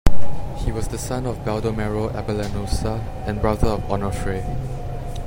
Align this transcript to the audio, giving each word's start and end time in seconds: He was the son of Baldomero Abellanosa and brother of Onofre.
He 0.65 0.71
was 0.71 0.87
the 0.87 0.97
son 0.97 1.27
of 1.27 1.45
Baldomero 1.45 2.09
Abellanosa 2.15 2.99
and 3.27 3.39
brother 3.39 3.67
of 3.67 3.81
Onofre. 3.83 4.41